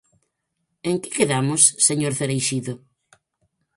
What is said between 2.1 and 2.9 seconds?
Cereixido?